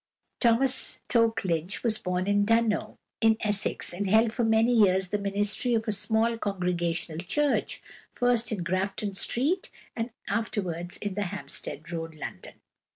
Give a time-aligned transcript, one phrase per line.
[0.39, 2.45] =Thomas Toke Lynch (1818 1871)= was born at
[2.87, 7.83] Dunmow, in Essex, and held for many years the ministry of a small Congregational Church,
[8.11, 12.55] first in Grafton Street and afterwards in the Hampstead Road, London.